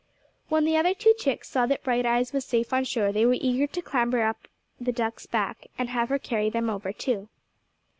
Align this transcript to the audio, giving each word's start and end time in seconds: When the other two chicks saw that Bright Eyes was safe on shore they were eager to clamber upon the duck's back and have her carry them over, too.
When 0.49 0.65
the 0.65 0.77
other 0.77 0.95
two 0.95 1.13
chicks 1.15 1.47
saw 1.47 1.67
that 1.67 1.83
Bright 1.83 2.07
Eyes 2.07 2.33
was 2.33 2.43
safe 2.43 2.73
on 2.73 2.85
shore 2.85 3.11
they 3.11 3.23
were 3.23 3.37
eager 3.39 3.67
to 3.67 3.81
clamber 3.83 4.23
upon 4.27 4.47
the 4.79 4.91
duck's 4.91 5.27
back 5.27 5.67
and 5.77 5.89
have 5.89 6.09
her 6.09 6.17
carry 6.17 6.49
them 6.49 6.71
over, 6.71 6.91
too. 6.91 7.29